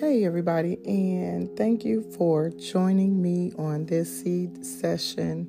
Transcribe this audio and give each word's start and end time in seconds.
Hey, 0.00 0.24
everybody, 0.24 0.78
and 0.86 1.54
thank 1.58 1.84
you 1.84 2.00
for 2.16 2.48
joining 2.48 3.20
me 3.20 3.52
on 3.58 3.84
this 3.84 4.22
seed 4.22 4.64
session. 4.64 5.46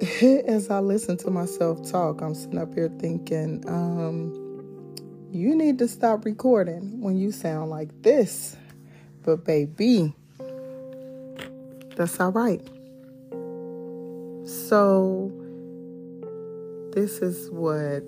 As 0.46 0.70
I 0.70 0.78
listen 0.78 1.16
to 1.16 1.32
myself 1.32 1.90
talk, 1.90 2.20
I'm 2.20 2.36
sitting 2.36 2.60
up 2.60 2.72
here 2.72 2.88
thinking, 3.00 3.64
um, 3.66 4.32
you 5.32 5.56
need 5.56 5.76
to 5.80 5.88
stop 5.88 6.24
recording 6.24 7.00
when 7.00 7.16
you 7.16 7.32
sound 7.32 7.70
like 7.70 7.90
this. 8.02 8.56
But, 9.24 9.44
baby, 9.44 10.14
that's 11.96 12.20
all 12.20 12.30
right. 12.30 12.64
So, 14.46 15.32
this 16.92 17.18
is 17.18 17.50
what 17.50 18.04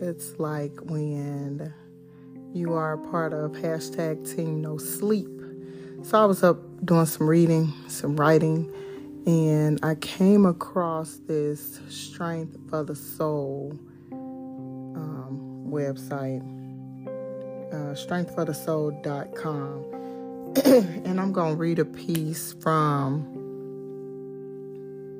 it's 0.00 0.36
like 0.40 0.72
when 0.80 1.72
you 2.52 2.72
are 2.74 2.94
a 2.94 2.98
part 3.10 3.32
of 3.32 3.52
hashtag 3.52 4.34
Team 4.34 4.60
No 4.60 4.76
Sleep. 4.76 5.28
So 6.02 6.20
I 6.20 6.24
was 6.24 6.42
up 6.42 6.58
doing 6.84 7.06
some 7.06 7.28
reading, 7.28 7.72
some 7.88 8.16
writing, 8.16 8.72
and 9.26 9.78
I 9.82 9.94
came 9.94 10.46
across 10.46 11.20
this 11.26 11.80
Strength 11.88 12.56
for 12.68 12.82
the 12.82 12.96
Soul 12.96 13.78
um, 14.10 15.64
website, 15.68 16.40
uh, 17.72 17.94
strengthforthesoul.com. 17.94 19.84
and 21.04 21.20
I'm 21.20 21.32
going 21.32 21.54
to 21.54 21.56
read 21.56 21.78
a 21.78 21.84
piece 21.84 22.54
from 22.54 23.36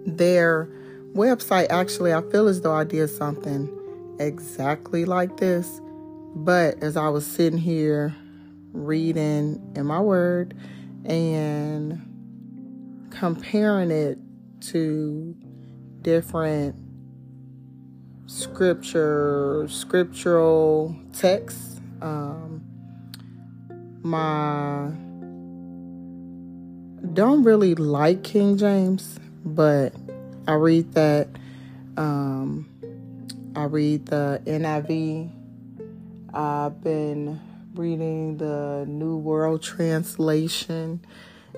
their 0.05 0.69
website. 1.15 1.69
Actually, 1.71 2.13
I 2.13 2.23
feel 2.23 2.49
as 2.49 2.63
though 2.63 2.75
I 2.75 2.83
did 2.83 3.09
something 3.09 3.71
exactly 4.19 5.05
like 5.05 5.37
this 5.37 5.81
but 6.35 6.83
as 6.83 6.97
I 6.97 7.09
was 7.09 7.27
sitting 7.27 7.59
here 7.59 8.15
reading 8.73 9.73
in 9.75 9.87
my 9.87 10.01
word 10.01 10.57
and 11.05 12.01
comparing 13.11 13.91
it 13.91 14.19
to 14.61 15.35
different 16.03 16.77
scripture, 18.27 19.67
scriptural 19.69 20.95
texts, 21.13 21.81
um, 22.01 22.63
my 24.03 24.91
don't 27.13 27.43
really 27.43 27.75
like 27.75 28.23
King 28.23 28.57
James, 28.57 29.19
but 29.45 29.93
I 30.47 30.55
read 30.55 30.93
that. 30.93 31.29
Um, 31.97 32.67
I 33.57 33.65
read 33.65 34.07
the 34.07 34.41
NIV 34.47 35.31
I've 36.33 36.81
been 36.81 37.41
reading 37.75 38.37
the 38.37 38.85
New 38.87 39.17
World 39.17 39.63
Translation 39.63 41.05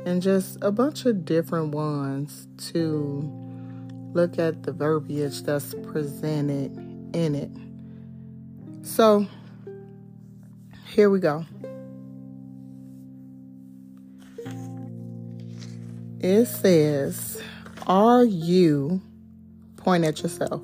and 0.07 0.23
just 0.23 0.57
a 0.63 0.73
bunch 0.73 1.05
of 1.05 1.27
different 1.27 1.75
ones 1.75 2.47
to 2.71 3.21
look 4.15 4.39
at 4.39 4.63
the 4.63 4.73
verbiage 4.73 5.43
that's 5.43 5.75
presented 5.83 6.75
in 7.15 7.35
it. 7.35 7.51
So, 8.87 9.27
here 10.87 11.11
we 11.11 11.21
go. 11.21 11.45
It 16.21 16.47
says, 16.47 17.43
Are 17.87 18.25
you, 18.25 19.03
point 19.77 20.05
at 20.05 20.23
yourself, 20.23 20.63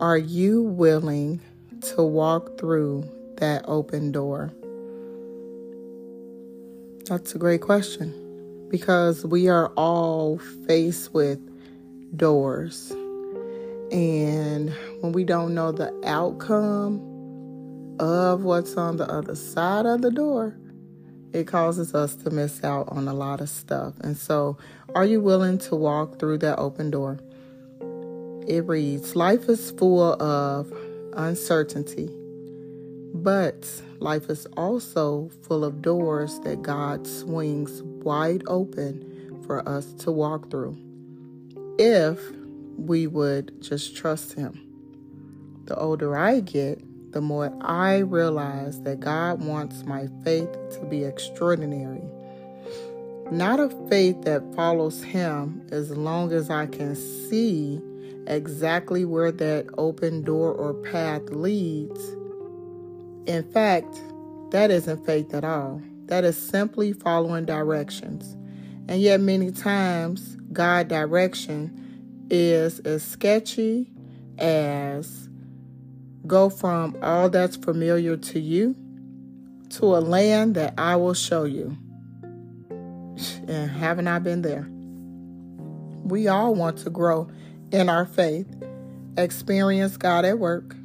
are 0.00 0.18
you 0.18 0.62
willing 0.62 1.40
to 1.82 2.02
walk 2.02 2.58
through 2.58 3.08
that 3.38 3.64
open 3.66 4.12
door? 4.12 4.52
That's 7.06 7.34
a 7.34 7.38
great 7.38 7.62
question 7.62 8.66
because 8.68 9.24
we 9.24 9.48
are 9.48 9.68
all 9.76 10.38
faced 10.66 11.14
with 11.14 11.40
doors. 12.16 12.90
And 13.90 14.70
when 15.00 15.12
we 15.12 15.24
don't 15.24 15.54
know 15.54 15.72
the 15.72 15.92
outcome 16.04 17.00
of 17.98 18.42
what's 18.42 18.76
on 18.76 18.98
the 18.98 19.10
other 19.10 19.34
side 19.34 19.86
of 19.86 20.02
the 20.02 20.10
door, 20.10 20.56
it 21.32 21.46
causes 21.46 21.94
us 21.94 22.14
to 22.16 22.30
miss 22.30 22.62
out 22.64 22.88
on 22.90 23.08
a 23.08 23.14
lot 23.14 23.40
of 23.40 23.48
stuff. 23.48 23.94
And 24.00 24.16
so, 24.16 24.56
are 24.94 25.04
you 25.04 25.20
willing 25.20 25.58
to 25.58 25.76
walk 25.76 26.18
through 26.18 26.38
that 26.38 26.58
open 26.58 26.90
door? 26.90 27.18
It 28.46 28.66
reads 28.66 29.14
Life 29.14 29.48
is 29.48 29.70
full 29.72 30.20
of 30.22 30.72
uncertainty, 31.14 32.08
but 33.14 33.82
life 34.00 34.28
is 34.28 34.46
also 34.56 35.30
full 35.42 35.64
of 35.64 35.82
doors 35.82 36.38
that 36.40 36.62
God 36.62 37.06
swings 37.06 37.82
wide 37.82 38.42
open 38.46 39.42
for 39.46 39.66
us 39.68 39.92
to 39.94 40.12
walk 40.12 40.50
through 40.50 40.76
if 41.78 42.20
we 42.76 43.06
would 43.06 43.60
just 43.62 43.96
trust 43.96 44.34
Him. 44.34 44.60
The 45.64 45.76
older 45.76 46.16
I 46.16 46.40
get, 46.40 46.80
the 47.12 47.20
more 47.20 47.52
I 47.60 47.98
realize 47.98 48.82
that 48.82 49.00
God 49.00 49.42
wants 49.42 49.84
my 49.84 50.08
faith 50.24 50.50
to 50.72 50.86
be 50.86 51.04
extraordinary. 51.04 52.02
Not 53.30 53.60
a 53.60 53.68
faith 53.88 54.22
that 54.22 54.42
follows 54.54 55.02
Him 55.02 55.66
as 55.70 55.90
long 55.90 56.32
as 56.32 56.50
I 56.50 56.66
can 56.66 56.94
see 56.94 57.80
exactly 58.26 59.04
where 59.04 59.32
that 59.32 59.66
open 59.78 60.22
door 60.22 60.52
or 60.52 60.74
path 60.74 61.22
leads 61.30 62.16
in 63.26 63.50
fact, 63.52 64.00
that 64.50 64.70
isn't 64.70 65.04
faith 65.04 65.34
at 65.34 65.44
all. 65.44 65.82
That 66.06 66.24
is 66.24 66.36
simply 66.36 66.92
following 66.92 67.44
directions. 67.44 68.34
And 68.88 69.02
yet, 69.02 69.20
many 69.20 69.50
times, 69.50 70.36
God 70.52 70.88
direction 70.88 72.26
is 72.30 72.80
as 72.80 73.02
sketchy 73.02 73.90
as 74.38 75.28
go 76.26 76.48
from 76.48 76.96
all 77.02 77.28
that's 77.28 77.56
familiar 77.56 78.16
to 78.16 78.40
you 78.40 78.74
to 79.70 79.96
a 79.96 80.00
land 80.00 80.54
that 80.54 80.74
I 80.78 80.96
will 80.96 81.14
show 81.14 81.44
you. 81.44 81.76
And 83.48 83.70
haven't 83.70 84.06
I 84.06 84.18
been 84.20 84.42
there? 84.42 84.68
We 86.04 86.28
all 86.28 86.54
want 86.54 86.78
to 86.78 86.90
grow 86.90 87.28
in 87.72 87.88
our 87.88 88.06
faith, 88.06 88.46
experience 89.16 89.96
God 89.96 90.24
at 90.24 90.38
work, 90.38 90.76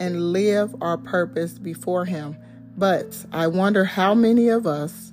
and 0.00 0.32
live 0.32 0.74
our 0.80 0.98
purpose 0.98 1.58
before 1.58 2.04
Him. 2.04 2.36
But 2.76 3.24
I 3.32 3.46
wonder 3.48 3.84
how 3.84 4.14
many 4.14 4.48
of 4.48 4.66
us 4.66 5.12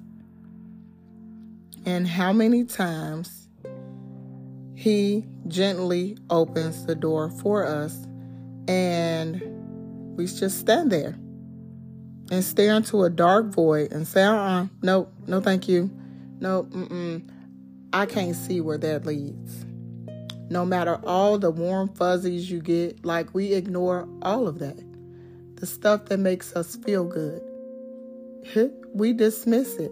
and 1.85 2.07
how 2.07 2.33
many 2.33 2.63
times 2.63 3.47
He 4.75 5.25
gently 5.47 6.17
opens 6.29 6.85
the 6.85 6.95
door 6.95 7.29
for 7.29 7.65
us 7.65 8.05
and 8.67 9.41
we 10.17 10.25
just 10.25 10.59
stand 10.59 10.91
there 10.91 11.15
and 12.31 12.43
stare 12.43 12.75
into 12.75 13.03
a 13.03 13.09
dark 13.09 13.47
void 13.47 13.91
and 13.91 14.07
say, 14.07 14.23
uh 14.23 14.33
uh-uh, 14.33 14.63
uh, 14.63 14.67
no, 14.81 15.07
no, 15.27 15.41
thank 15.41 15.67
you. 15.67 15.91
No, 16.39 16.63
mm-mm. 16.63 17.29
I 17.93 18.05
can't 18.05 18.35
see 18.35 18.61
where 18.61 18.77
that 18.79 19.05
leads 19.05 19.65
no 20.49 20.65
matter 20.65 20.99
all 21.05 21.37
the 21.37 21.51
warm 21.51 21.89
fuzzies 21.89 22.49
you 22.49 22.61
get, 22.61 23.03
like 23.05 23.33
we 23.33 23.53
ignore 23.53 24.07
all 24.21 24.47
of 24.47 24.59
that. 24.59 24.79
The 25.55 25.65
stuff 25.65 26.05
that 26.05 26.19
makes 26.19 26.53
us 26.55 26.75
feel 26.77 27.05
good. 27.05 27.41
we 28.93 29.13
dismiss 29.13 29.77
it. 29.77 29.91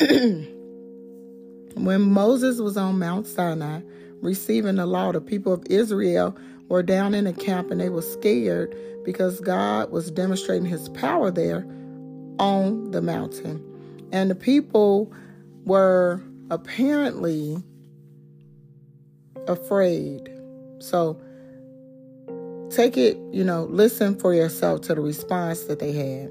when 1.74 2.02
Moses 2.02 2.60
was 2.60 2.76
on 2.76 2.98
Mount 2.98 3.26
Sinai 3.26 3.80
receiving 4.20 4.76
the 4.76 4.86
law, 4.86 5.12
the 5.12 5.20
people 5.20 5.52
of 5.52 5.64
Israel 5.68 6.36
were 6.68 6.82
down 6.82 7.14
in 7.14 7.26
a 7.26 7.32
camp 7.32 7.70
and 7.70 7.80
they 7.80 7.88
were 7.88 8.02
scared 8.02 8.76
because 9.04 9.40
God 9.40 9.90
was 9.90 10.10
demonstrating 10.10 10.66
his 10.66 10.88
power 10.90 11.30
there 11.30 11.66
on 12.38 12.92
the 12.92 13.02
mountain. 13.02 13.64
And 14.12 14.30
the 14.30 14.34
people 14.34 15.12
were 15.64 16.22
apparently 16.50 17.62
afraid. 19.50 20.30
So 20.78 21.20
take 22.70 22.96
it, 22.96 23.18
you 23.32 23.44
know, 23.44 23.64
listen 23.64 24.18
for 24.18 24.32
yourself 24.32 24.82
to 24.82 24.94
the 24.94 25.00
response 25.00 25.64
that 25.64 25.78
they 25.78 25.92
had. 25.92 26.30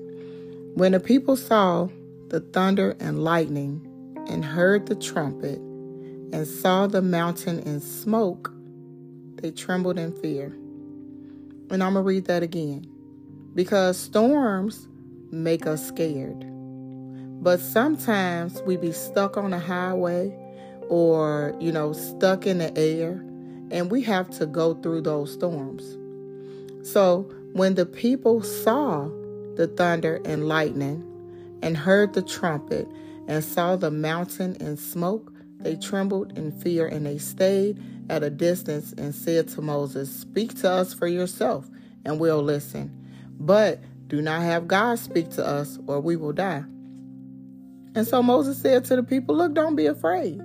When 0.76 0.94
the 0.94 1.00
people 1.00 1.36
saw 1.36 1.90
the 2.30 2.40
thunder 2.40 2.96
and 3.00 3.24
lightning 3.24 3.86
and 4.28 4.44
heard 4.46 4.88
the 4.88 4.96
trumpet 4.96 5.58
and 5.58 6.48
saw 6.48 6.88
the 6.88 7.02
mountain 7.02 7.60
in 7.60 7.82
smoke, 7.82 8.52
they 9.36 9.52
trembled 9.52 9.98
in 9.98 10.12
fear. 10.22 10.48
And 11.72 11.84
I'm 11.84 11.94
going 11.94 11.96
to 11.96 12.02
read 12.02 12.26
that 12.26 12.44
again. 12.44 12.88
Because 13.56 13.98
storms 13.98 14.88
make 15.32 15.66
us 15.66 15.88
scared. 15.88 16.46
But 17.42 17.60
sometimes 17.60 18.62
we 18.64 18.78
be 18.78 18.92
stuck 18.92 19.38
on 19.38 19.54
a 19.54 19.60
highway 19.60 20.36
or, 20.90 21.56
you 21.60 21.72
know, 21.72 21.94
stuck 21.94 22.46
in 22.46 22.58
the 22.58 22.76
air, 22.78 23.24
and 23.72 23.90
we 23.90 24.02
have 24.02 24.30
to 24.32 24.46
go 24.46 24.74
through 24.76 25.02
those 25.02 25.32
storms. 25.32 25.98
So 26.88 27.32
when 27.54 27.76
the 27.76 27.86
people 27.86 28.42
saw 28.42 29.10
the 29.56 29.68
thunder 29.68 30.22
and 30.26 30.48
lightning 30.48 31.06
and 31.62 31.78
heard 31.78 32.14
the 32.14 32.22
trumpet 32.22 32.88
and 33.28 33.44
saw 33.44 33.76
the 33.76 33.92
mountain 33.92 34.56
in 34.56 34.78
smoke, 34.78 35.32
they 35.60 35.76
trembled 35.76 36.38
in 36.38 36.52
fear 36.52 36.88
and 36.88 37.06
they 37.06 37.18
stayed 37.18 37.78
at 38.10 38.24
a 38.24 38.30
distance 38.30 38.94
and 38.98 39.14
said 39.14 39.48
to 39.50 39.62
Moses, 39.62 40.10
Speak 40.10 40.56
to 40.60 40.70
us 40.70 40.94
for 40.94 41.08
yourself, 41.08 41.70
and 42.06 42.20
we'll 42.20 42.42
listen. 42.42 42.96
But 43.40 43.82
do 44.08 44.22
not 44.22 44.42
have 44.42 44.68
God 44.68 44.98
speak 44.98 45.30
to 45.32 45.46
us, 45.46 45.78
or 45.86 46.00
we 46.00 46.16
will 46.16 46.34
die. 46.34 46.64
And 47.94 48.08
so 48.08 48.24
Moses 48.24 48.60
said 48.60 48.86
to 48.86 48.96
the 48.96 49.04
people, 49.04 49.36
Look, 49.36 49.54
don't 49.54 49.76
be 49.76 49.86
afraid. 49.86 50.42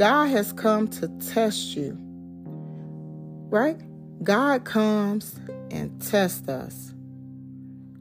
God 0.00 0.30
has 0.30 0.54
come 0.54 0.88
to 0.88 1.08
test 1.30 1.76
you. 1.76 1.94
Right? 3.50 3.76
God 4.24 4.64
comes 4.64 5.38
and 5.70 6.00
tests 6.00 6.48
us. 6.48 6.94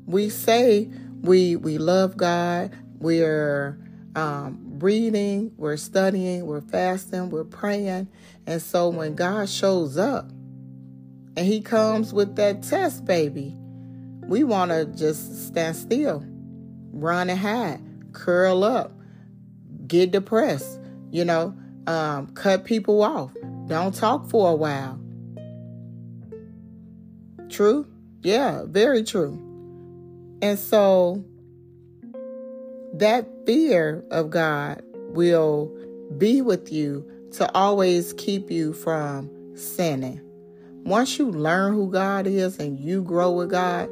We 0.06 0.30
say 0.30 0.90
we 1.24 1.58
we 1.58 1.78
love 1.78 2.16
God, 2.16 2.74
we're 3.00 3.78
um, 4.16 4.80
reading, 4.80 5.52
we're 5.58 5.76
studying, 5.76 6.46
we're 6.46 6.62
fasting, 6.62 7.32
we're 7.32 7.44
praying. 7.44 8.08
And 8.48 8.62
so 8.62 8.88
when 8.88 9.16
God 9.16 9.50
shows 9.50 9.98
up 9.98 10.30
and 11.36 11.40
he 11.40 11.60
comes 11.60 12.14
with 12.14 12.38
that 12.38 12.64
test, 12.64 13.04
baby, 13.04 13.58
we 14.24 14.46
want 14.46 14.72
to 14.72 14.86
just 14.86 15.48
stand 15.48 15.76
still, 15.76 16.24
run 16.94 17.30
and 17.30 17.38
hide, 17.38 17.82
curl 18.14 18.64
up, 18.64 18.94
get 19.86 20.12
depressed, 20.12 20.80
you 21.12 21.26
know, 21.26 21.54
um, 21.90 22.28
cut 22.36 22.66
people 22.66 23.02
off, 23.02 23.32
don't 23.66 23.96
talk 23.96 24.30
for 24.30 24.52
a 24.52 24.56
while. 24.56 25.00
True? 27.50 27.88
Yeah, 28.22 28.64
very 28.66 29.04
true. 29.04 29.34
And 30.44 30.60
so 30.60 31.26
that 32.94 33.28
fear 33.48 34.06
of 34.12 34.30
God 34.30 34.84
will 34.94 35.76
be 36.18 36.44
with 36.44 36.72
you 36.72 37.10
to 37.32 37.52
always 37.56 38.14
keep 38.14 38.52
you 38.52 38.74
from 38.74 39.58
sinning. 39.58 40.22
Once 40.86 41.18
you 41.18 41.32
learn 41.32 41.74
who 41.74 41.90
God 41.90 42.28
is 42.28 42.60
and 42.60 42.80
you 42.80 43.02
grow 43.02 43.32
with 43.32 43.50
God, 43.50 43.90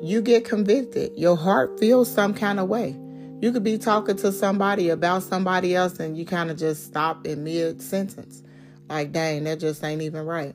you 0.00 0.22
get 0.22 0.46
convicted. 0.46 1.12
Your 1.16 1.36
heart 1.36 1.78
feels 1.78 2.10
some 2.10 2.32
kind 2.32 2.58
of 2.58 2.68
way. 2.68 2.96
You 3.40 3.52
could 3.52 3.64
be 3.64 3.78
talking 3.78 4.16
to 4.16 4.32
somebody 4.32 4.88
about 4.88 5.22
somebody 5.22 5.74
else 5.74 6.00
and 6.00 6.16
you 6.16 6.24
kind 6.24 6.50
of 6.50 6.56
just 6.56 6.84
stop 6.84 7.26
in 7.26 7.44
mid 7.44 7.82
sentence. 7.82 8.42
Like, 8.88 9.12
dang, 9.12 9.44
that 9.44 9.60
just 9.60 9.82
ain't 9.84 10.02
even 10.02 10.24
right. 10.24 10.54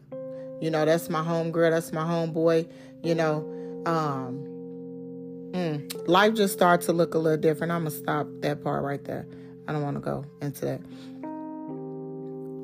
You 0.61 0.69
know, 0.69 0.85
that's 0.85 1.09
my 1.09 1.23
home 1.23 1.51
girl, 1.51 1.71
that's 1.71 1.91
my 1.91 2.03
homeboy. 2.03 2.69
You 3.03 3.15
know, 3.15 3.83
um, 3.85 4.51
Mm, 5.51 6.07
life 6.07 6.33
just 6.33 6.53
starts 6.53 6.85
to 6.85 6.93
look 6.93 7.13
a 7.13 7.17
little 7.17 7.37
different. 7.37 7.73
I'm 7.73 7.83
going 7.83 7.91
to 7.91 7.97
stop 7.97 8.27
that 8.39 8.63
part 8.63 8.83
right 8.83 9.03
there. 9.03 9.27
I 9.67 9.73
don't 9.73 9.83
want 9.83 9.97
to 9.97 10.01
go 10.01 10.25
into 10.41 10.65
that. 10.65 10.81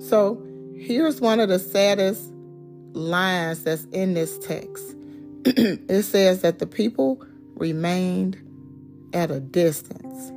So, 0.10 0.42
here's 0.74 1.20
one 1.20 1.42
of 1.42 1.50
the 1.50 1.60
saddest 1.60 2.32
lines 2.94 3.64
that's 3.64 3.84
in 3.92 4.14
this 4.14 4.40
text 4.40 4.96
it 5.46 6.04
says 6.04 6.42
that 6.42 6.60
the 6.60 6.66
people 6.66 7.22
remained 7.56 8.42
at 9.14 9.32
a 9.32 9.40
distance 9.40 10.32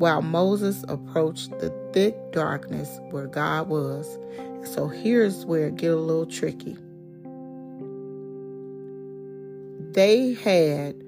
while 0.00 0.22
Moses 0.22 0.82
approached 0.88 1.50
the 1.58 1.70
thick 1.92 2.16
darkness 2.32 2.98
where 3.10 3.26
God 3.26 3.68
was. 3.68 4.18
So, 4.64 4.88
here's 4.88 5.44
where 5.44 5.68
it 5.68 5.76
get 5.76 5.92
a 5.92 5.96
little 5.96 6.26
tricky. 6.26 6.76
They 9.92 10.34
had 10.34 10.98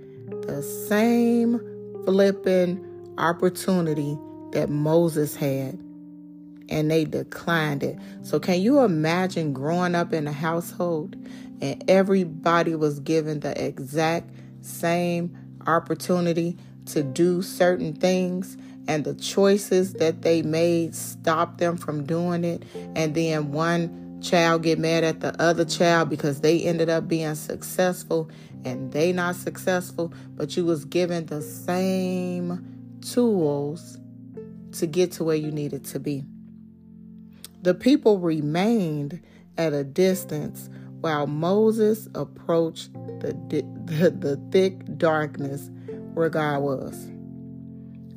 the 0.43 0.63
same 0.63 1.61
flipping 2.05 2.85
opportunity 3.17 4.19
that 4.53 4.69
Moses 4.69 5.37
had 5.37 5.79
and 6.69 6.91
they 6.91 7.05
declined 7.05 7.83
it. 7.83 7.97
So, 8.23 8.39
can 8.39 8.61
you 8.61 8.81
imagine 8.81 9.53
growing 9.53 9.95
up 9.95 10.13
in 10.13 10.27
a 10.27 10.33
household 10.33 11.17
and 11.61 11.83
everybody 11.89 12.75
was 12.75 13.01
given 13.01 13.41
the 13.41 13.65
exact 13.65 14.31
same 14.61 15.37
opportunity 15.67 16.57
to 16.87 17.03
do 17.03 17.43
certain 17.43 17.95
things? 17.95 18.57
And 18.89 19.05
the 19.05 19.15
choices 19.15 19.95
that 19.95 20.23
they 20.23 20.43
made 20.43 20.95
stopped 20.95 21.59
them 21.59 21.77
from 21.77 22.05
doing 22.05 22.45
it. 22.45 22.65
And 22.97 23.15
then 23.15 23.53
one 23.53 24.21
child 24.23 24.63
get 24.63 24.79
mad 24.79 25.05
at 25.05 25.21
the 25.21 25.41
other 25.41 25.65
child 25.65 26.09
because 26.09 26.41
they 26.41 26.63
ended 26.63 26.89
up 26.89 27.09
being 27.09 27.35
successful 27.35 28.31
and 28.65 28.93
they 28.93 29.13
not 29.13 29.37
successful, 29.37 30.13
but 30.37 30.57
you 30.57 30.65
was 30.65 30.85
given 30.85 31.27
the 31.27 31.43
same 31.43 32.99
tools 33.03 33.99
to 34.73 34.87
get 34.87 35.13
to 35.13 35.25
where 35.25 35.37
you 35.37 35.51
needed 35.51 35.85
to 35.85 35.99
be. 35.99 36.25
The 37.63 37.75
people 37.75 38.19
remained 38.19 39.21
at 39.59 39.73
a 39.73 39.85
distance 39.85 40.71
while 41.01 41.27
Moses 41.27 42.09
approached 42.15 42.91
the, 43.23 43.63
the, 43.87 44.11
the 44.11 44.37
thick 44.51 44.99
darkness 44.99 45.71
where 46.15 46.29
God 46.29 46.61
was. 46.63 46.95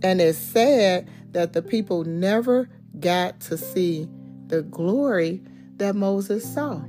And 0.03 0.19
it's 0.19 0.37
sad 0.37 1.09
that 1.31 1.53
the 1.53 1.61
people 1.61 2.03
never 2.03 2.69
got 2.99 3.39
to 3.41 3.57
see 3.57 4.09
the 4.47 4.61
glory 4.61 5.41
that 5.77 5.95
Moses 5.95 6.43
saw. 6.53 6.81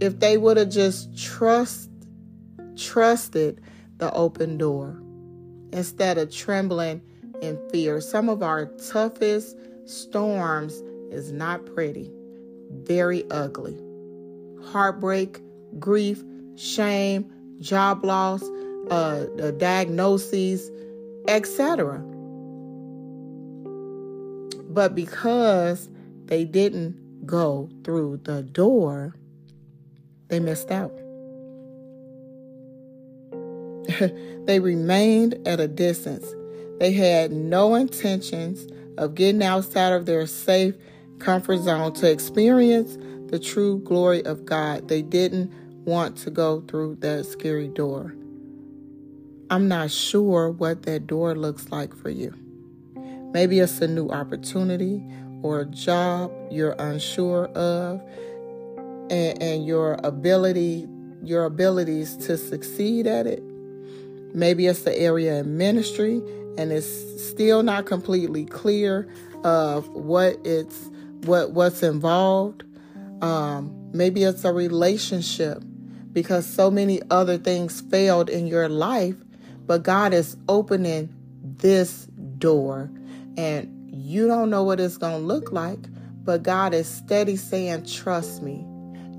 If 0.00 0.20
they 0.20 0.38
would 0.38 0.56
have 0.56 0.70
just 0.70 1.16
trust 1.16 1.90
trusted 2.76 3.60
the 3.98 4.12
open 4.12 4.58
door 4.58 5.00
instead 5.72 6.18
of 6.18 6.34
trembling 6.34 7.02
in 7.42 7.58
fear. 7.70 8.00
Some 8.00 8.28
of 8.28 8.42
our 8.42 8.66
toughest 8.90 9.56
storms 9.86 10.82
is 11.10 11.32
not 11.32 11.64
pretty, 11.66 12.10
very 12.70 13.24
ugly. 13.30 13.78
Heartbreak, 14.66 15.40
grief, 15.78 16.22
shame, 16.56 17.30
job 17.60 18.04
loss, 18.04 18.42
uh, 18.90 19.24
diagnoses, 19.58 20.70
etc. 21.28 21.98
But 24.68 24.94
because 24.94 25.88
they 26.26 26.44
didn't 26.44 27.26
go 27.26 27.70
through 27.84 28.20
the 28.24 28.42
door, 28.42 29.14
they 30.28 30.40
missed 30.40 30.70
out. 30.70 30.92
they 34.46 34.58
remained 34.60 35.36
at 35.46 35.60
a 35.60 35.68
distance. 35.68 36.26
They 36.80 36.92
had 36.92 37.30
no 37.30 37.74
intentions 37.74 38.66
of 38.98 39.14
getting 39.14 39.42
outside 39.42 39.92
of 39.92 40.06
their 40.06 40.26
safe 40.26 40.74
comfort 41.18 41.58
zone 41.58 41.92
to 41.94 42.10
experience 42.10 42.98
the 43.30 43.38
true 43.38 43.78
glory 43.80 44.24
of 44.24 44.44
God. 44.44 44.88
They 44.88 45.02
didn't 45.02 45.52
want 45.84 46.16
to 46.18 46.30
go 46.30 46.62
through 46.62 46.96
that 46.96 47.26
scary 47.26 47.68
door. 47.68 48.14
I'm 49.50 49.68
not 49.68 49.90
sure 49.90 50.50
what 50.50 50.82
that 50.84 51.06
door 51.06 51.34
looks 51.34 51.70
like 51.70 51.94
for 51.94 52.10
you. 52.10 52.34
Maybe 53.32 53.58
it's 53.58 53.80
a 53.80 53.88
new 53.88 54.08
opportunity 54.08 55.02
or 55.42 55.60
a 55.60 55.66
job 55.66 56.32
you're 56.50 56.76
unsure 56.78 57.46
of 57.48 58.00
and, 59.10 59.42
and 59.42 59.66
your 59.66 59.98
ability 60.04 60.88
your 61.22 61.44
abilities 61.44 62.18
to 62.18 62.36
succeed 62.36 63.06
at 63.06 63.26
it 63.26 63.42
Maybe 64.34 64.66
it's 64.66 64.82
the 64.82 64.98
area 64.98 65.38
in 65.38 65.56
ministry 65.56 66.16
and 66.58 66.72
it's 66.72 66.88
still 67.22 67.62
not 67.62 67.86
completely 67.86 68.44
clear 68.44 69.08
of 69.44 69.88
what 69.90 70.36
it's 70.44 70.90
what 71.22 71.52
what's 71.52 71.84
involved. 71.84 72.64
Um, 73.22 73.72
maybe 73.92 74.24
it's 74.24 74.44
a 74.44 74.52
relationship 74.52 75.62
because 76.14 76.46
so 76.46 76.70
many 76.70 77.02
other 77.10 77.36
things 77.36 77.82
failed 77.82 78.30
in 78.30 78.46
your 78.46 78.70
life, 78.70 79.16
but 79.66 79.82
God 79.82 80.14
is 80.14 80.38
opening 80.48 81.14
this 81.42 82.06
door 82.38 82.90
and 83.36 83.70
you 83.92 84.26
don't 84.26 84.50
know 84.50 84.62
what 84.62 84.80
it's 84.80 84.96
going 84.96 85.20
to 85.20 85.26
look 85.26 85.52
like, 85.52 85.78
but 86.24 86.42
God 86.42 86.72
is 86.72 86.88
steady 86.88 87.36
saying, 87.36 87.86
Trust 87.86 88.42
me, 88.42 88.64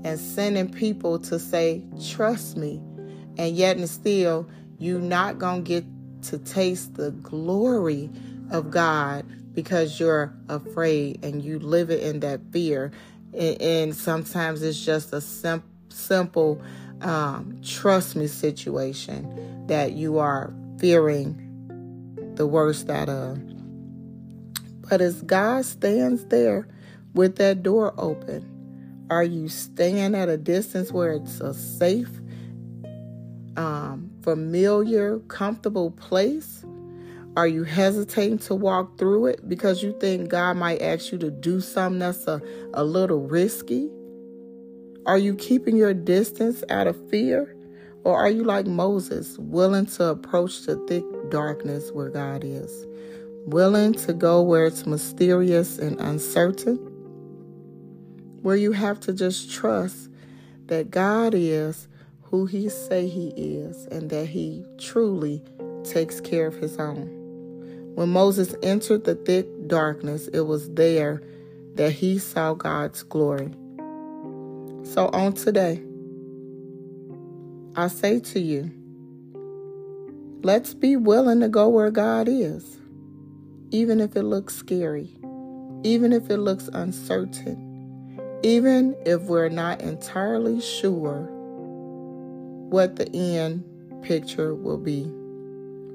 and 0.04 0.18
sending 0.18 0.70
people 0.70 1.18
to 1.20 1.38
say, 1.38 1.84
Trust 2.10 2.56
me. 2.56 2.80
And 3.38 3.54
yet, 3.54 3.76
and 3.76 3.88
still, 3.88 4.48
you're 4.78 4.98
not 4.98 5.38
going 5.38 5.64
to 5.64 5.68
get 5.68 5.84
to 6.22 6.38
taste 6.38 6.94
the 6.94 7.10
glory 7.10 8.10
of 8.50 8.70
God 8.70 9.26
because 9.54 10.00
you're 10.00 10.34
afraid 10.48 11.24
and 11.24 11.42
you 11.42 11.58
live 11.58 11.90
it 11.90 12.02
in 12.02 12.20
that 12.20 12.40
fear. 12.52 12.92
And, 13.34 13.94
sometimes 13.94 14.62
it's 14.62 14.82
just 14.82 15.12
a 15.12 15.20
sim- 15.20 15.62
simple 15.88 16.62
um, 17.02 17.58
trust 17.62 18.16
me 18.16 18.26
situation 18.26 19.66
that 19.66 19.92
you 19.92 20.18
are 20.18 20.52
fearing 20.78 21.42
the 22.36 22.46
worst 22.46 22.88
out 22.90 23.08
of. 23.08 23.38
But 24.88 25.00
as 25.00 25.22
God 25.22 25.64
stands 25.64 26.24
there 26.26 26.68
with 27.14 27.36
that 27.36 27.62
door 27.62 27.92
open, 27.98 28.52
are 29.10 29.24
you 29.24 29.48
staying 29.48 30.14
at 30.14 30.28
a 30.28 30.36
distance 30.36 30.92
where 30.92 31.12
it's 31.12 31.40
a 31.40 31.54
safe 31.54 32.10
um, 33.56 34.10
familiar, 34.22 35.18
comfortable 35.20 35.90
place? 35.92 36.64
Are 37.36 37.46
you 37.46 37.64
hesitating 37.64 38.38
to 38.40 38.54
walk 38.54 38.98
through 38.98 39.26
it 39.26 39.48
because 39.48 39.82
you 39.82 39.96
think 40.00 40.30
God 40.30 40.56
might 40.56 40.80
ask 40.80 41.12
you 41.12 41.18
to 41.18 41.30
do 41.30 41.60
something 41.60 41.98
that's 41.98 42.26
a, 42.26 42.40
a 42.74 42.82
little 42.82 43.20
risky? 43.20 43.90
Are 45.06 45.18
you 45.18 45.36
keeping 45.36 45.76
your 45.76 45.94
distance 45.94 46.64
out 46.68 46.88
of 46.88 47.10
fear? 47.10 47.54
Or 48.02 48.18
are 48.18 48.28
you 48.28 48.42
like 48.42 48.66
Moses, 48.66 49.38
willing 49.38 49.86
to 49.86 50.06
approach 50.06 50.62
the 50.62 50.74
thick 50.88 51.04
darkness 51.30 51.92
where 51.92 52.08
God 52.08 52.42
is? 52.42 52.86
Willing 53.46 53.92
to 53.92 54.12
go 54.12 54.42
where 54.42 54.66
it's 54.66 54.84
mysterious 54.84 55.78
and 55.78 56.00
uncertain? 56.00 56.74
Where 58.42 58.56
you 58.56 58.72
have 58.72 58.98
to 59.00 59.12
just 59.12 59.48
trust 59.52 60.10
that 60.66 60.90
God 60.90 61.34
is 61.34 61.86
who 62.22 62.46
he 62.46 62.68
say 62.68 63.06
he 63.06 63.28
is 63.28 63.86
and 63.86 64.10
that 64.10 64.26
he 64.26 64.64
truly 64.76 65.40
takes 65.84 66.20
care 66.20 66.48
of 66.48 66.56
his 66.56 66.78
own. 66.78 67.06
When 67.94 68.08
Moses 68.08 68.56
entered 68.60 69.04
the 69.04 69.14
thick 69.14 69.46
darkness, 69.68 70.26
it 70.28 70.40
was 70.40 70.68
there 70.74 71.22
that 71.76 71.92
he 71.92 72.18
saw 72.18 72.54
God's 72.54 73.04
glory. 73.04 73.54
So 74.92 75.08
on 75.08 75.32
today, 75.32 75.82
I 77.74 77.88
say 77.88 78.20
to 78.20 78.40
you, 78.40 78.70
let's 80.42 80.74
be 80.74 80.94
willing 80.96 81.40
to 81.40 81.48
go 81.48 81.68
where 81.68 81.90
God 81.90 82.28
is, 82.28 82.78
even 83.72 84.00
if 84.00 84.16
it 84.16 84.22
looks 84.22 84.54
scary, 84.54 85.10
even 85.82 86.12
if 86.12 86.30
it 86.30 86.38
looks 86.38 86.68
uncertain, 86.72 88.40
even 88.42 88.96
if 89.04 89.22
we're 89.22 89.48
not 89.48 89.82
entirely 89.82 90.60
sure 90.60 91.28
what 92.70 92.96
the 92.96 93.14
end 93.14 93.64
picture 94.02 94.54
will 94.54 94.78
be. 94.78 95.02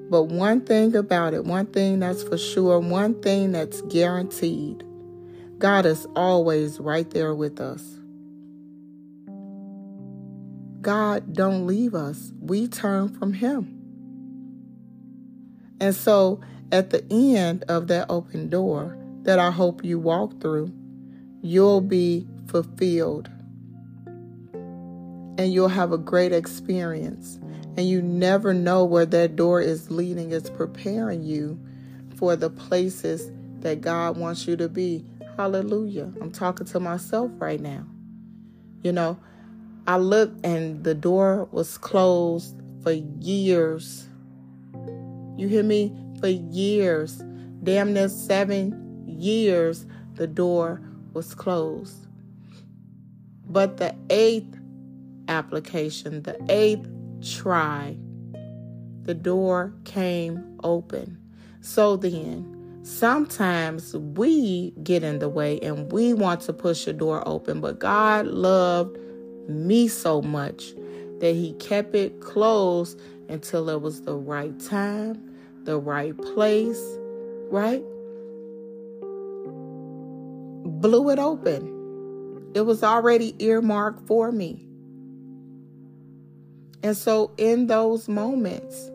But 0.09 0.23
one 0.23 0.61
thing 0.61 0.95
about 0.95 1.33
it, 1.33 1.45
one 1.45 1.67
thing 1.67 1.99
that's 1.99 2.23
for 2.23 2.37
sure, 2.37 2.79
one 2.79 3.21
thing 3.21 3.53
that's 3.53 3.81
guaranteed 3.83 4.83
God 5.57 5.85
is 5.85 6.05
always 6.15 6.79
right 6.79 7.09
there 7.11 7.33
with 7.33 7.61
us. 7.61 8.00
God 10.81 11.33
don't 11.33 11.67
leave 11.67 11.93
us. 11.93 12.31
We 12.39 12.67
turn 12.67 13.09
from 13.09 13.33
him. 13.33 13.77
And 15.79 15.95
so 15.95 16.41
at 16.71 16.89
the 16.89 17.05
end 17.11 17.63
of 17.67 17.87
that 17.87 18.07
open 18.09 18.49
door 18.49 18.97
that 19.23 19.39
I 19.39 19.51
hope 19.51 19.83
you 19.83 19.99
walk 19.99 20.39
through, 20.41 20.73
you'll 21.41 21.81
be 21.81 22.27
fulfilled 22.47 23.29
and 25.37 25.53
you'll 25.53 25.69
have 25.69 25.91
a 25.91 25.97
great 25.97 26.31
experience. 26.31 27.39
And 27.77 27.87
you 27.87 28.01
never 28.01 28.53
know 28.53 28.83
where 28.83 29.05
that 29.05 29.35
door 29.35 29.61
is 29.61 29.89
leading. 29.89 30.31
It's 30.31 30.49
preparing 30.49 31.23
you 31.23 31.59
for 32.15 32.35
the 32.35 32.49
places 32.49 33.31
that 33.61 33.81
God 33.81 34.17
wants 34.17 34.45
you 34.45 34.57
to 34.57 34.67
be. 34.67 35.05
Hallelujah. 35.37 36.11
I'm 36.21 36.31
talking 36.31 36.67
to 36.67 36.79
myself 36.79 37.31
right 37.39 37.59
now. 37.59 37.85
You 38.83 38.91
know, 38.91 39.17
I 39.87 39.97
looked 39.97 40.45
and 40.45 40.83
the 40.83 40.93
door 40.93 41.47
was 41.51 41.77
closed 41.77 42.55
for 42.83 42.91
years. 42.91 44.07
You 45.37 45.47
hear 45.47 45.63
me? 45.63 45.95
For 46.19 46.27
years. 46.27 47.23
Damn 47.63 47.93
near 47.93 48.09
seven 48.09 49.03
years, 49.07 49.85
the 50.15 50.27
door 50.27 50.81
was 51.13 51.33
closed. 51.33 52.07
But 53.47 53.77
the 53.77 53.95
eighth 54.09 54.57
application, 55.27 56.23
the 56.23 56.37
eighth 56.49 56.87
try, 57.21 57.97
the 59.03 59.13
door 59.13 59.73
came 59.83 60.59
open. 60.63 61.17
So 61.61 61.97
then, 61.97 62.79
sometimes 62.83 63.95
we 63.95 64.71
get 64.83 65.03
in 65.03 65.19
the 65.19 65.29
way 65.29 65.59
and 65.59 65.91
we 65.91 66.13
want 66.13 66.41
to 66.41 66.53
push 66.53 66.87
a 66.87 66.93
door 66.93 67.27
open, 67.27 67.61
but 67.61 67.79
God 67.79 68.27
loved 68.27 68.97
me 69.51 69.87
so 69.87 70.21
much 70.21 70.73
that 71.19 71.33
He 71.33 71.53
kept 71.53 71.95
it 71.95 72.19
closed 72.19 72.99
until 73.29 73.69
it 73.69 73.81
was 73.81 74.01
the 74.01 74.15
right 74.15 74.59
time, 74.59 75.21
the 75.63 75.77
right 75.77 76.17
place, 76.17 76.81
right? 77.49 77.83
Blew 80.81 81.09
it 81.09 81.19
open. 81.19 82.51
It 82.53 82.61
was 82.61 82.83
already 82.83 83.35
earmarked 83.43 84.07
for 84.07 84.31
me. 84.31 84.65
And 86.83 86.97
so, 86.97 87.31
in 87.37 87.67
those 87.67 88.09
moments, 88.09 88.89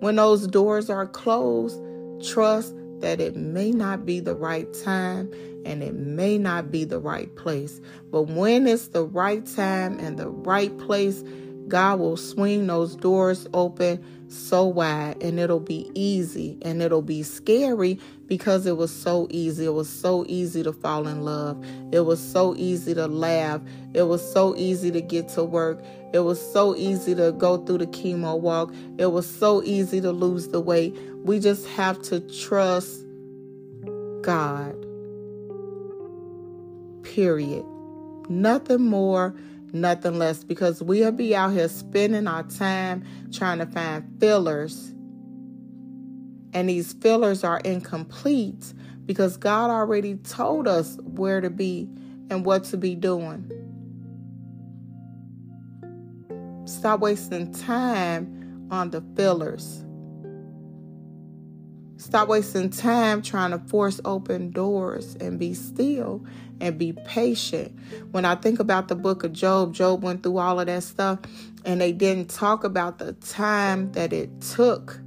when 0.00 0.16
those 0.16 0.46
doors 0.46 0.88
are 0.90 1.06
closed, 1.06 1.78
trust 2.26 2.74
that 3.02 3.20
it 3.20 3.36
may 3.36 3.70
not 3.70 4.06
be 4.06 4.20
the 4.20 4.34
right 4.34 4.72
time 4.82 5.30
and 5.64 5.82
it 5.82 5.94
may 5.94 6.38
not 6.38 6.70
be 6.70 6.84
the 6.84 6.98
right 6.98 7.34
place. 7.36 7.80
But 8.10 8.22
when 8.22 8.66
it's 8.66 8.88
the 8.88 9.04
right 9.04 9.44
time 9.44 9.98
and 9.98 10.16
the 10.16 10.28
right 10.28 10.76
place, 10.78 11.22
God 11.68 12.00
will 12.00 12.16
swing 12.16 12.66
those 12.66 12.96
doors 12.96 13.46
open 13.54 14.04
so 14.28 14.64
wide 14.64 15.22
and 15.22 15.38
it'll 15.38 15.60
be 15.60 15.90
easy 15.94 16.58
and 16.62 16.82
it'll 16.82 17.02
be 17.02 17.22
scary 17.22 17.98
because 18.26 18.66
it 18.66 18.76
was 18.76 18.90
so 18.90 19.28
easy. 19.30 19.66
It 19.66 19.74
was 19.74 19.88
so 19.88 20.24
easy 20.26 20.62
to 20.62 20.72
fall 20.72 21.06
in 21.06 21.22
love. 21.22 21.62
It 21.92 22.00
was 22.00 22.20
so 22.20 22.54
easy 22.56 22.94
to 22.94 23.06
laugh. 23.06 23.60
It 23.94 24.04
was 24.04 24.22
so 24.32 24.56
easy 24.56 24.90
to 24.90 25.00
get 25.00 25.28
to 25.30 25.44
work. 25.44 25.82
It 26.12 26.20
was 26.20 26.40
so 26.52 26.74
easy 26.76 27.14
to 27.14 27.32
go 27.32 27.58
through 27.58 27.78
the 27.78 27.86
chemo 27.86 28.38
walk. 28.38 28.72
It 28.98 29.12
was 29.12 29.28
so 29.28 29.62
easy 29.64 30.00
to 30.00 30.12
lose 30.12 30.48
the 30.48 30.60
weight. 30.60 30.96
We 31.24 31.38
just 31.38 31.66
have 31.68 32.00
to 32.02 32.20
trust 32.20 33.04
God. 34.22 34.74
Period. 37.02 37.64
Nothing 38.28 38.86
more 38.86 39.34
nothing 39.72 40.18
less 40.18 40.44
because 40.44 40.82
we'll 40.82 41.12
be 41.12 41.34
out 41.34 41.52
here 41.52 41.68
spending 41.68 42.26
our 42.26 42.42
time 42.44 43.04
trying 43.32 43.58
to 43.58 43.66
find 43.66 44.04
fillers. 44.20 44.90
And 46.54 46.68
these 46.68 46.92
fillers 46.94 47.42
are 47.44 47.58
incomplete 47.60 48.74
because 49.06 49.36
God 49.36 49.70
already 49.70 50.16
told 50.16 50.68
us 50.68 50.98
where 51.02 51.40
to 51.40 51.50
be 51.50 51.88
and 52.30 52.44
what 52.44 52.64
to 52.64 52.76
be 52.76 52.94
doing. 52.94 53.50
Stop 56.66 57.00
wasting 57.00 57.52
time 57.52 58.68
on 58.70 58.90
the 58.90 59.02
fillers. 59.16 59.81
Stop 62.02 62.26
wasting 62.26 62.68
time 62.68 63.22
trying 63.22 63.52
to 63.52 63.60
force 63.68 64.00
open 64.04 64.50
doors 64.50 65.16
and 65.20 65.38
be 65.38 65.54
still 65.54 66.26
and 66.60 66.76
be 66.76 66.92
patient. 67.06 67.78
When 68.10 68.24
I 68.24 68.34
think 68.34 68.58
about 68.58 68.88
the 68.88 68.96
book 68.96 69.22
of 69.22 69.32
Job, 69.32 69.72
Job 69.72 70.02
went 70.02 70.24
through 70.24 70.38
all 70.38 70.58
of 70.58 70.66
that 70.66 70.82
stuff 70.82 71.20
and 71.64 71.80
they 71.80 71.92
didn't 71.92 72.28
talk 72.28 72.64
about 72.64 72.98
the 72.98 73.12
time 73.12 73.92
that 73.92 74.12
it 74.12 74.40
took 74.40 75.00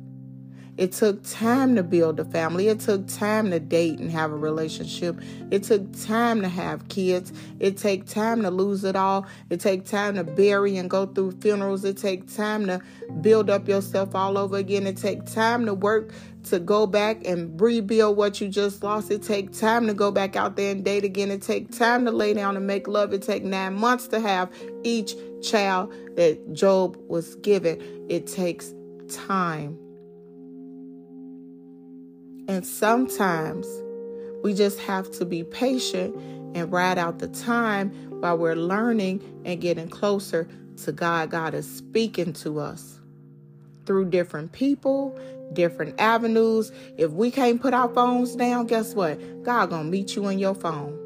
it 0.78 0.92
took 0.92 1.24
time 1.24 1.76
to 1.76 1.84
build 1.84 2.20
a 2.20 2.26
family. 2.26 2.68
It 2.68 2.82
took 2.82 3.08
time 3.08 3.50
to 3.52 3.60
date 3.60 4.00
and 4.00 4.12
have 4.12 4.32
a 4.32 4.36
relationship. 4.36 5.20
It 5.50 5.64
took 5.64 5.90
time 6.06 6.42
to 6.42 6.50
have 6.50 6.90
kids. 6.90 7.32
It 7.60 7.78
take 7.78 8.06
time 8.06 8.42
to 8.42 8.52
lose 8.52 8.84
it 8.84 8.96
all. 8.96 9.26
It 9.50 9.62
take 9.62 9.86
time 9.86 10.16
to 10.16 10.26
bury 10.26 10.76
and 10.76 10.90
go 10.90 11.06
through 11.06 11.34
funerals. 11.40 11.86
It 11.86 11.98
take 11.98 12.34
time 12.34 12.66
to 12.68 12.82
build 13.22 13.50
up 13.50 13.70
yourself 13.70 14.16
all 14.16 14.38
over 14.38 14.58
again. 14.58 14.86
It 14.86 14.98
take 14.98 15.26
time 15.26 15.66
to 15.66 15.74
work 15.74 16.12
to 16.46 16.60
go 16.60 16.86
back 16.86 17.26
and 17.26 17.60
rebuild 17.60 18.18
what 18.18 18.42
you 18.42 18.50
just 18.50 18.84
lost. 18.84 19.10
It 19.12 19.24
take 19.24 19.58
time 19.58 19.88
to 19.88 19.94
go 19.94 20.12
back 20.12 20.36
out 20.36 20.58
there 20.58 20.72
and 20.72 20.84
date 20.84 21.06
again. 21.06 21.32
It 21.32 21.42
take 21.42 21.72
time 21.72 22.04
to 22.04 22.12
lay 22.12 22.34
down 22.34 22.58
and 22.58 22.68
make 22.68 22.88
love. 22.88 23.14
It 23.14 23.22
take 23.22 23.46
nine 23.46 23.76
months 23.76 24.10
to 24.10 24.20
have 24.20 24.52
each 24.84 25.16
child 25.42 25.94
that 26.18 26.54
Job 26.54 26.98
was 27.08 27.36
given. 27.36 27.82
It 28.10 28.28
takes 28.28 28.74
time. 29.10 29.85
And 32.48 32.66
sometimes 32.66 33.68
we 34.44 34.54
just 34.54 34.80
have 34.82 35.10
to 35.14 35.26
be 35.26 35.44
patient 35.44 36.16
and 36.54 36.72
ride 36.72 37.00
out 37.00 37.18
the 37.18 37.28
time 37.28 37.90
while 38.22 38.38
we're 38.38 38.56
learning 38.56 39.42
and 39.46 39.60
getting 39.60 39.90
closer 39.90 40.48
to 40.84 40.92
God. 40.92 41.32
God 41.32 41.56
is 41.56 41.68
speaking 41.70 42.34
to 42.34 42.60
us 42.60 43.00
through 43.88 44.12
different 44.12 44.52
people, 44.52 45.18
different 45.54 46.00
avenues. 46.00 46.72
If 46.98 47.12
we 47.12 47.32
can't 47.32 47.60
put 47.60 47.74
our 47.74 47.90
phones 47.90 48.36
down, 48.36 48.68
guess 48.68 48.94
what? 48.94 49.44
God 49.44 49.72
gonna 49.72 49.90
meet 49.90 50.16
you 50.16 50.28
in 50.28 50.38
your 50.38 50.56
phone. 50.56 51.00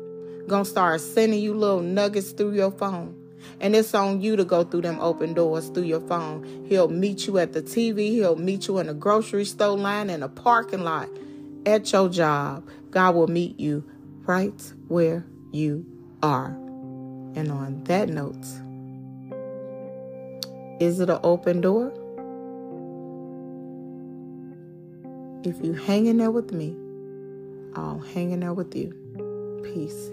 Gonna 0.49 0.65
start 0.65 0.99
sending 0.99 1.39
you 1.39 1.53
little 1.53 1.81
nuggets 1.81 2.31
through 2.31 2.53
your 2.53 2.71
phone. 2.71 3.15
And 3.61 3.73
it's 3.77 3.93
on 3.93 4.19
you 4.19 4.35
to 4.35 4.43
go 4.43 4.65
through 4.65 4.81
them 4.81 4.99
open 4.99 5.33
doors 5.33 5.69
through 5.69 5.83
your 5.83 6.01
phone. 6.01 6.65
He'll 6.67 6.89
meet 6.89 7.27
you 7.27 7.37
at 7.37 7.53
the 7.53 7.61
TV. 7.61 8.09
He'll 8.11 8.35
meet 8.35 8.67
you 8.67 8.79
in 8.79 8.87
the 8.87 8.93
grocery 8.93 9.45
store 9.45 9.77
line, 9.77 10.09
in 10.09 10.21
a 10.21 10.27
parking 10.27 10.83
lot 10.83 11.07
at 11.65 11.91
your 11.91 12.09
job, 12.09 12.67
God 12.91 13.15
will 13.15 13.27
meet 13.27 13.59
you 13.59 13.83
right 14.25 14.73
where 14.87 15.25
you 15.51 15.85
are. 16.21 16.47
And 17.35 17.51
on 17.51 17.83
that 17.85 18.09
note, 18.09 18.45
is 20.79 20.99
it 20.99 21.09
an 21.09 21.19
open 21.23 21.61
door? 21.61 21.91
If 25.43 25.63
you 25.63 25.73
hang 25.73 26.07
in 26.07 26.17
there 26.17 26.31
with 26.31 26.51
me, 26.51 26.75
I'll 27.75 27.99
hang 27.99 28.31
in 28.31 28.41
there 28.41 28.53
with 28.53 28.75
you. 28.75 28.93
Peace. 29.63 30.09